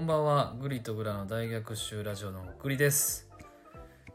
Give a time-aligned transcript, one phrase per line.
[0.00, 3.28] こんばんは、グリとグラの大学習ラジオのグリです。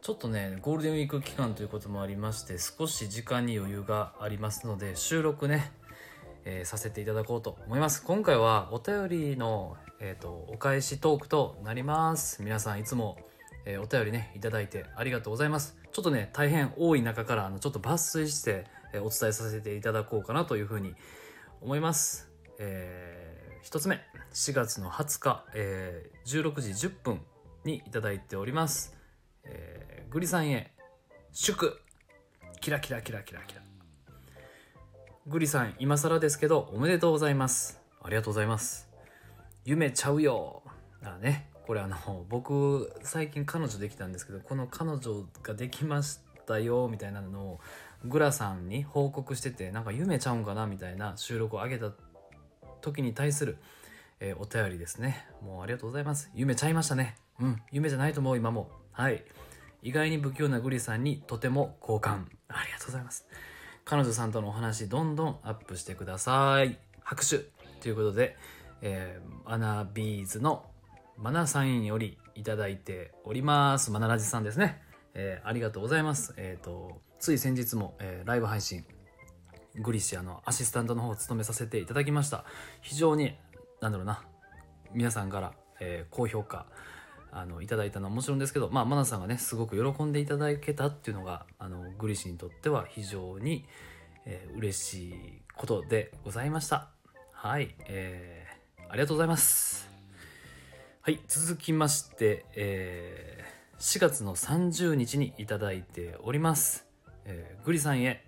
[0.02, 5.72] ちょっとね、ゴールデンウィーク期間ということもありまして、少し時間に余裕がありますので、収録ね、
[6.44, 8.04] えーさせていただこうと思います。
[8.04, 12.42] 今回はお便りの、えー、とお返しトークとなります。
[12.42, 13.20] 皆さんいつも、
[13.66, 15.78] えーお便りね、いただいてありがとうございます。
[15.92, 20.96] ちょっとね、大変多い中から、あの、ちょっと抜粋して、えお伝えさせていただこうかなというふうに
[21.62, 22.28] 思います。
[22.58, 24.00] えー一つ目、
[24.32, 27.22] 4月の20日、えー16時10分
[27.64, 28.96] にいただいております。
[29.44, 30.72] えーグリさんへ、
[31.32, 31.82] 祝
[32.62, 33.62] キラキラキラキラキラ。
[35.28, 37.82] グリさん、今更ですけど、おめでとうございます。
[38.04, 38.88] ありがとうございます。
[39.66, 40.62] 夢ちゃうよ。
[41.04, 41.98] あね、これあの、
[42.30, 47.60] 僕、最近彼女できたんですけど、この彼女ができましたよ、みたいなのを、
[48.06, 51.92] グラさんに報告してて、なんか夢ちゃうんかな、みたいな収録を上げた
[52.86, 53.58] 時に対する、
[54.20, 55.28] えーお便りですね。
[55.42, 56.30] もうありがとうございます。
[56.34, 57.16] 夢ちゃいましたね。
[57.40, 58.70] うん、夢じゃないと思う、今も。
[58.92, 59.26] はい。
[59.82, 62.30] 意外に不器用なグリさんにとても好感。
[62.48, 63.28] ありがとうございます。
[63.84, 66.78] 彼女さんとのお話、どんどんアップしてください。
[67.02, 67.40] 拍手
[67.82, 68.36] ということで、
[68.82, 70.66] えー、アナビーズの
[71.18, 73.92] マナさんよりいただいております。
[73.92, 74.82] マナラジさんですね。
[75.14, 76.34] えーありがとうございます。
[76.38, 78.86] えっ、と、つい先日も、えーライブ配信、
[79.80, 82.46] グリシアのアシスタントの方を務めさせていただきました。
[82.82, 83.36] 非常に、
[83.82, 84.24] なんだろうな、
[84.94, 86.66] 皆さんから、えー高評価、
[87.32, 93.66] あの、いただいたのはもちろんですけど、まあ、マナさんがね、すごく喜んでいただけたっていうのが、あの、グリシにとっては非常に、
[94.26, 96.90] えー嬉しいことでございました。
[97.32, 99.90] はい、えー、ありがとうございます。
[101.02, 106.88] はい、続きまして、えー、4月の30日にいただいております。
[107.26, 108.26] えーグリさんへ、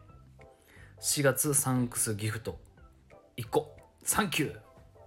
[0.99, 2.57] 4月サンクスギフト
[3.37, 4.55] 1個、サンキュ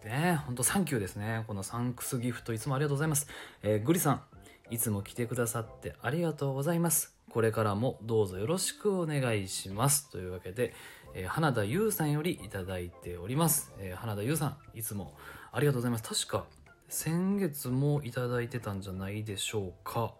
[0.04, 1.42] ーねほんとサンキューですね。
[1.48, 3.26] このサンクスギフトいつもありがとうございます。
[3.62, 4.22] えーグリさん、
[4.70, 7.16] いつも来てくださってありがとうございます。
[7.28, 10.08] これからもどうぞよろしくお願いします。
[10.10, 10.74] というわけで、
[11.14, 13.72] えー花田優さんよりいただいております。
[13.80, 15.16] えー花田優さん、いつも
[15.50, 16.26] ありがとうございます。
[16.26, 16.46] 確か、
[16.88, 20.14] 先月もいただいてたんじゃないでしょうか。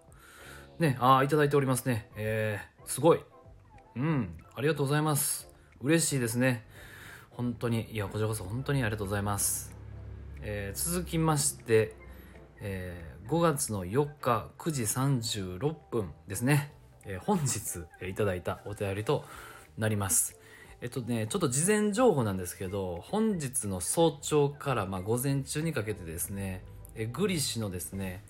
[0.81, 2.11] ね、ああ、いただいておりますね。
[2.17, 3.21] えー、すごい。
[3.95, 5.50] うん、ありがとうございます。
[5.83, 6.67] 嬉しいですね。
[7.31, 9.75] 本当に、いや、こちらこそ本当にありがとうございます。
[10.43, 11.95] えー続きまして、
[12.61, 16.75] えー5月の4日9時36分ですね。
[17.07, 19.25] えー本日、えいただいたお便りと
[19.79, 20.39] なります。
[20.83, 26.63] えっとね、ちょっと事前情報なんですけど、本日の早朝から、まあ、午前中にかけてですね、
[26.95, 28.23] えグリシのですね、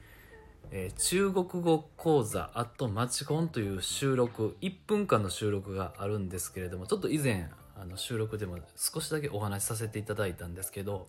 [0.70, 7.48] えー中国語講座あとマチコンという収録1分間の収録があるんですけれどもちょっと以前
[7.80, 11.08] あの収録でも少しだけお話しさせていただいたんですけど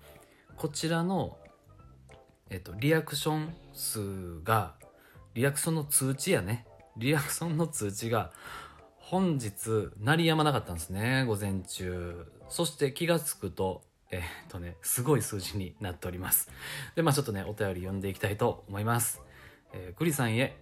[0.55, 1.37] こちらの、
[2.49, 4.73] えっと、リアクション数が
[5.33, 6.65] リアクションの通知やね。
[6.97, 8.31] リアクションの通知が
[8.97, 12.25] 本日鳴りやまなかったんですね午前中。
[12.49, 16.49] そして気がつくとえっとねすごい数字になっております。
[16.95, 19.21] でまあちょっとねお便り読んでいきたいと思います。
[19.73, 20.55] えーグリさんへ、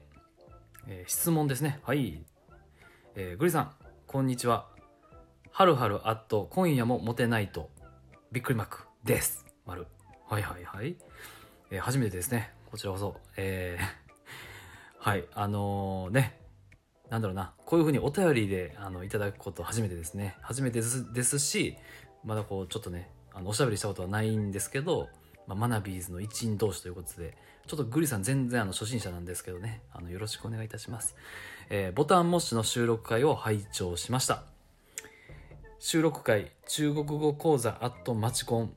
[0.88, 1.80] えー質問ですね。
[1.84, 2.24] はい。
[3.16, 3.72] えーグリさん、
[4.08, 4.68] こんにちは。
[5.52, 7.70] はるはるあっと、今夜もモテないと、
[8.32, 9.46] びっくりマークです。
[9.66, 9.88] 丸。
[10.30, 10.96] はいはいはい。
[11.72, 12.52] えー初めてですね。
[12.72, 13.16] こちらこそ。
[13.38, 13.86] えー
[15.00, 15.28] はい。
[15.34, 16.40] あのーね。
[17.10, 17.54] なんだろうな。
[17.66, 20.38] こういうふうにお便りで、あの、いただくこと初めてですね。
[20.42, 21.76] 初めてですですし、
[22.24, 25.10] まだこう、ちょっとね、あの、おしゃべりしたことはないんですけど、
[25.50, 31.16] まあ、マナビーズの一員同士ということで、ちょっとグリさん全然あの初心者なんですけどね、あのよろしくお願いいたします。
[31.72, 34.44] えーボタンモッシュの収録会を拝聴しました。
[35.80, 38.74] 収録会、中国語講座アットマチコン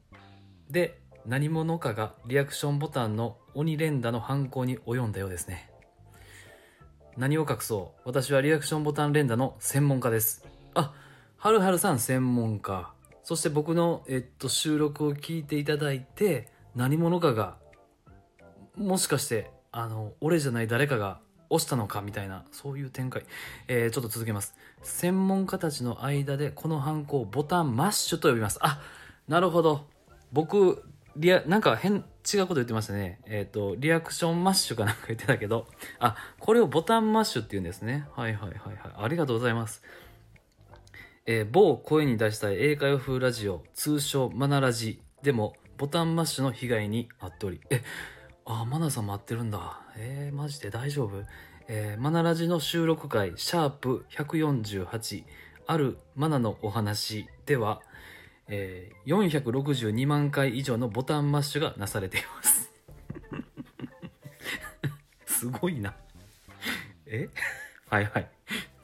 [0.71, 5.71] で何者かがリアクションボタンの鬼連打の犯行に及んだようですね。
[7.19, 10.47] 何を隠そう私はリアクションボタン連打の専門家です。
[10.73, 10.95] あ、
[11.37, 12.95] はるはるさん専門家。
[13.25, 17.57] そして僕の、えっと、収録を聞いていただいて、何者かが、
[18.77, 21.21] もしかして、あの、俺じゃない誰かが
[21.51, 23.25] 押したのかみたいな、そういう展開。
[23.69, 24.55] えー、ちょっと続けます。
[24.83, 28.59] 専門家たちの間でこの犯行をボタンマッシュと呼びます。
[28.63, 28.81] あ、
[29.29, 29.87] なるほど。
[30.33, 30.83] 僕、
[31.17, 33.21] リア、なんか変、違うこと言ってましたね。
[33.27, 35.67] えっ、と、リアクションマッシュかなんか言ってたけど、
[35.99, 38.07] あ、これをボタンマッシュって言うんですね。
[38.17, 38.77] はいはいはいはい。
[38.97, 39.83] ありがとうございます。
[41.27, 47.83] えー某声に出したい英会話風ラジオ、通称マナラジでもボタンマッシュの被害に遭っており、え、
[48.45, 49.81] あ、マナさんも遭ってるんだ。
[49.97, 51.25] えー、マジで大丈夫？
[51.67, 55.25] えー、マナラジの収録回、シャープ148、
[55.67, 57.83] あるマナのお話では、
[58.47, 62.73] えー、462万回以上のボタンマッシュがなされています。
[65.41, 65.97] すごいな。
[67.07, 67.29] え？
[67.91, 68.31] はいはい。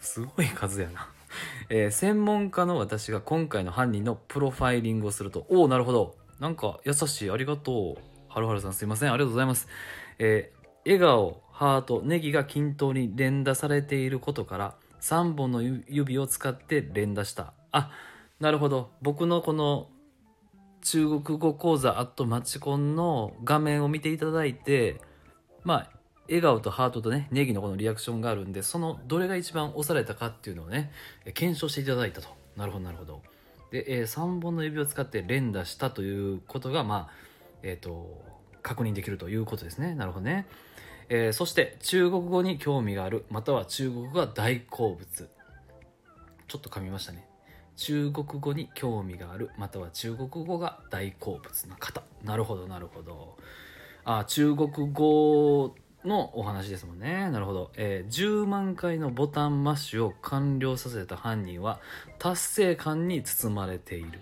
[0.00, 1.08] すごい数やな。
[1.70, 6.18] えー専門家の私が今回の犯人のプロファイリングをすると、おおなるほど。
[6.40, 7.30] なんか優しい。
[7.30, 8.02] ありがとう。
[8.28, 9.12] はるはるさんすいません。
[9.12, 9.68] ありがとうございます。
[10.18, 10.58] えー
[10.88, 17.52] 笑顔、ハート、ネギが均等に連打されていることから、3本の指を使って連打した。
[17.72, 17.90] あ、
[18.40, 18.90] なるほど。
[19.02, 19.90] 僕のこの
[20.80, 25.02] 中国語講座アットマチコンの画面を見ていただいて、
[25.62, 25.90] まあ、
[26.26, 30.90] 笑顔とハートとね、ネギのこのリアクションがあるんで、そのどれが一番押されたかっていうのをね、
[31.34, 32.28] 検証していただいたと。
[32.56, 33.22] なるほど、なるほど。
[33.70, 37.10] で、え3本の指を使って連打したということが、まあ、
[37.62, 38.22] えっ、と、
[38.62, 39.94] 確認できるということですね。
[39.94, 40.46] なるほどね。
[41.08, 45.28] えーそして、中国語に興味がある、または中国語が大好物。
[46.48, 47.28] ちょっと噛みましたね。
[47.76, 52.02] 中国語に興味がある、または中国語が大好物な方。
[52.24, 53.36] なるほど、なるほど。
[54.04, 55.74] あ、中国語
[56.04, 57.30] のお話ですもんね。
[57.30, 57.72] なるほど。
[57.76, 61.80] えー10万回のボタンマッシュを完了させた犯人は
[62.18, 64.20] 達成感に包まれている。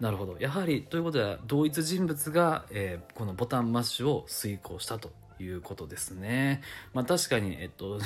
[0.00, 0.36] なるほど。
[0.38, 6.62] やはり、ということは、同一人物が、えーこのボタンマッシュを遂行したということですね。
[6.92, 7.98] まあ確かに、えっと、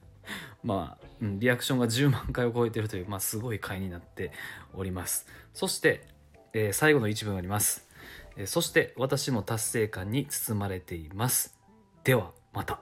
[0.62, 4.32] まあ、リアクションが10万回を超えているという、まあ、すごい回になって
[4.74, 5.26] おります。
[5.54, 6.06] そして、
[6.52, 7.88] えー最後の一文あります。
[8.36, 11.56] えーそして、私も達成感に包まれています。
[12.04, 12.80] では、また。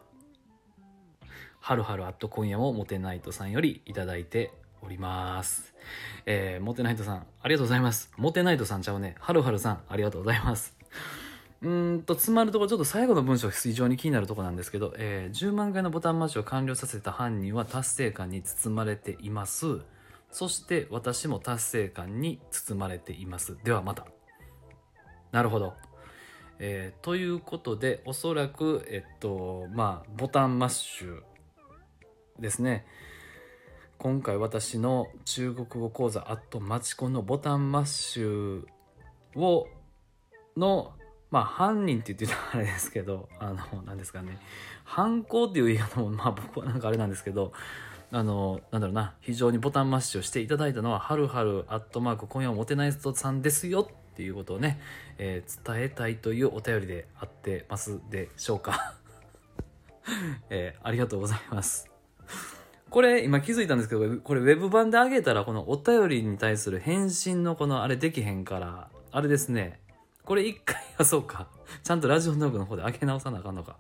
[1.61, 4.51] はるはるあっと今夜もモテナイトさんよりいただいて
[4.81, 5.75] おります。
[6.25, 8.11] えー、モテナイトさん、ありがとうございます。
[8.17, 9.17] モテナイトさんちゃうね。
[9.21, 10.75] はるはるさん、ありがとうございます。
[11.61, 19.81] うんと、詰まるところ、ちょっと最後の文章非常に気になるところなんですけど、えー10万回のボタンマッシュを完了させた犯人は達成感に包まれています。
[20.31, 23.59] そして私も達成感に包まれています。
[23.63, 24.07] ではまた。
[25.33, 25.75] なるほど。
[26.59, 31.23] えーということで、おそらく、えっと、まあ、ボタンマッシュ
[32.39, 32.87] ですね。
[33.99, 38.67] 今回私の中国語講座アットマチコンのボタンマッシュ
[39.35, 39.67] を
[40.57, 40.93] の
[41.31, 44.39] まあ犯人って言ってたらあれですけどあの何ですかね。
[44.85, 47.53] 犯行っていう言い方もまあ僕はなんかあれなんですけど
[48.13, 49.15] あのなんだろうな。
[49.21, 53.91] 非常にボタンマッシュをしていただいたのははるはるアットマーク今夜もモテナイトさんですよ。
[54.17, 54.81] っていうことをね、
[55.19, 58.95] えー伝えたいというお便りであってますでしょうか、
[60.49, 61.91] えーありがとうございます。
[62.89, 69.81] これ今気づいたんですけどこれウェブ版で上げたらこのお便りに対する返信のこのあれできへんからあれですね。
[70.25, 71.49] これ一回はそうか。
[71.85, 73.77] ちゃんとラジオトークの方で上げ直さなあかんのか。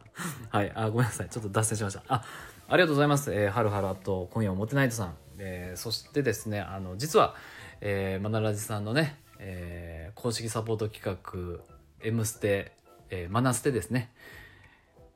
[0.50, 0.70] はい。
[0.74, 1.28] あごめんなさい。
[1.28, 2.02] ちょっと脱線しました。
[2.08, 2.22] あ
[2.68, 7.34] ありがとうございます、えー、はるはるあと今夜もモテナイトさん、えーそしてですねあの実は、
[7.80, 11.64] えー、マナラジさんのね、えー公式サポート企画
[12.00, 12.72] 「M ステ」
[13.10, 14.12] えーマナステですね。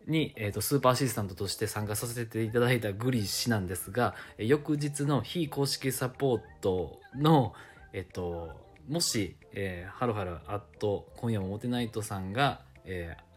[0.06, 7.54] に、えー、とスーパーアシスタントとして参加させていただいたグリ氏なんですが、え翌日の非公式サポートの、
[7.92, 8.50] えっ、と、
[8.88, 13.30] もし、えー、はるはるあっと今夜もモテナイトさんが、えー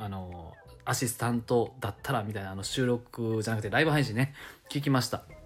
[0.00, 0.54] あの
[0.84, 4.32] アシスタントだったらみたいなあの収録じゃなくてライブ配信ね
[4.70, 5.37] 聞きました。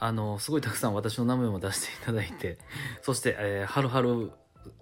[0.00, 2.58] あのすごいたくさん私の名前も出していただいて
[3.02, 4.32] そして、えー、はるはる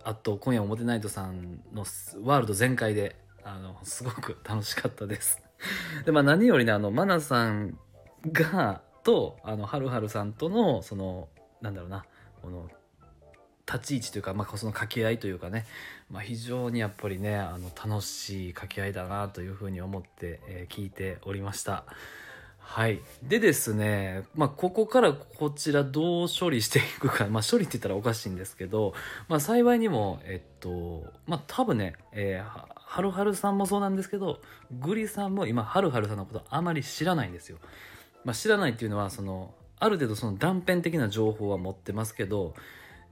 [0.05, 1.85] あと今夜もモテナイトさんの
[2.23, 5.43] ワールド全開であのすごく楽しかったです。
[6.07, 7.79] でまあ何よりねあのマナさん
[8.33, 11.29] がとあのはるはるさんとのその
[11.61, 12.05] なんだろうな
[12.43, 12.71] この
[13.67, 15.67] 立ち位置というか、まあ、その掛け合いというかね、
[16.11, 21.85] まあ、非常にやっぱりねあの楽しい掛け合いだなというふうに思って、えー聞いておりました。
[22.71, 23.01] はい。
[23.23, 28.93] でですね、まあ、ここからこちらどう処理していくか、まあ、処理って言ったらおかしいんですけど、
[29.27, 34.41] まあ、幸いにもえっとまあ多分ね、えーはるはるさんもそうなんですけど
[34.81, 37.59] グリさんも今はるはるさんのことあまり知らないんですよ、
[38.25, 42.55] まあ、知らないっていうのはそのある程度その断片的な情報は持ってますけど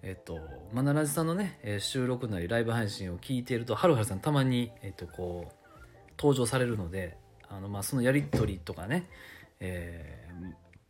[0.03, 0.39] えっと、
[0.73, 5.53] マナラジさんのね、えー収録なりライブ配信を聞いていると、はるはるさんたまに、えっと、こう、
[6.17, 7.17] 登場されるので、
[7.49, 9.09] あの、まあ、そのやりとりとかね、
[9.61, 10.27] えー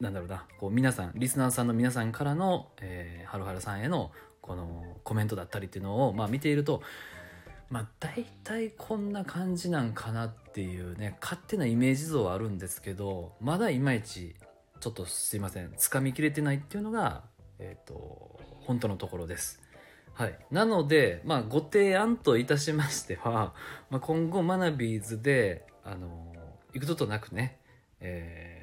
[0.01, 6.83] なんだろうな、こう、皆さん、リスナーさんの皆さんからの、えーはるはるさんへの、この、コメントだったりっていうのを、まあ、見ていると、
[7.71, 14.37] まあ、大体こんな感じなんかなっていうね、勝手なイメージ像はあるんですけど、まだいまいち、
[14.81, 17.25] ちょっとすいません、つかみきれてないっていうのが、
[17.59, 19.63] えっ、と、本当のところです。
[20.13, 20.39] はい。
[20.51, 23.55] なので、まあ、ご提案といたしましては、
[23.91, 26.35] まあ、今後、マナビーズで、あの、
[26.75, 27.59] 行くことなくね、
[28.01, 28.56] えー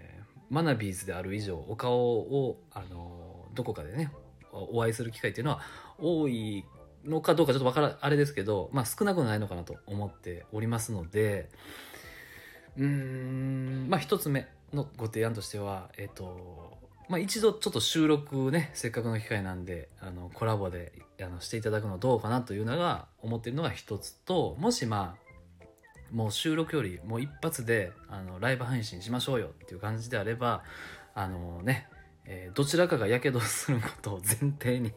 [0.53, 4.11] マナビーズである以上、お顔を、あの、どこかでね、
[4.51, 5.61] お会いする機会っていうのは
[5.97, 6.63] 多い
[7.03, 11.49] のかどうかちょっとわから、あれですけど、まあ、少なくないのかなと思っておりますので、
[12.77, 20.91] うんまあ一つ目のご提案としてはえっ、とまあ一度ちょっと収録ねせっかくの機会なんであのコラボで
[21.21, 25.22] あのしていただくのどうかなというのが思ってるのが一つともしまあ
[26.13, 30.63] もう収録よりもう一発であのライブ配信しましょうよっていう感じであれば
[31.15, 31.87] あのね、
[32.25, 34.93] えーどちらかがやけどすることを前提に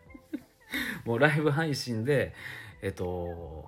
[1.04, 2.34] もうライブ配信で
[2.82, 3.66] えっ、と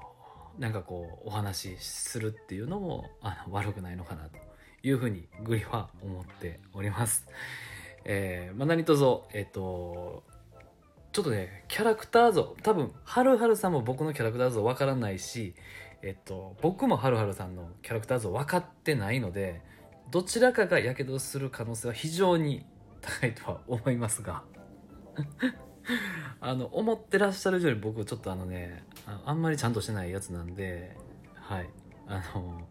[0.58, 4.38] なんかこうお話しするっていうのもあの悪くないのかなと
[4.82, 7.26] いうふうにグリは思っております。
[8.04, 10.22] えーまあ、何卒えっ、と
[11.12, 15.54] ちょっとねキャラクター像多分はるはるさんも僕のキャラクター像わからないし
[16.02, 19.60] えっと、僕もはるはるさんのキャラクター像分かってないので
[20.10, 22.64] どちらかがやけどする可能性は非常に
[23.00, 24.42] 高いとは思いますが。
[26.40, 28.84] あの思ってらっしゃる以上に僕ちょっとあのね
[29.26, 30.96] あんまりちゃんとしてないやつなんで
[31.34, 31.68] はい。
[32.06, 32.66] あの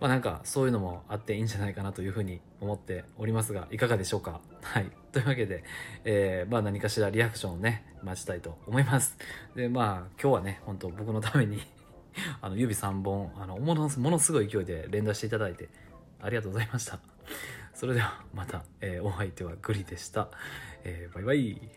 [0.00, 4.40] まあなんかそういうのもあっていいんじゃないかなというふうに思っておりますがいかがでしょうか？
[4.62, 4.90] はい。
[5.12, 5.62] というわけで、
[6.04, 9.18] えーまあ何かしらリアクションをね待ちたいと思います。
[9.54, 11.60] でまあ今日はね本当僕のために
[12.40, 15.68] あの指3本あのものものすごい勢いで連打していただいて
[16.20, 16.98] ありがとうございました。
[17.74, 20.28] それではまた、えーお相手はグリでした、
[20.84, 21.70] えーバイバイ。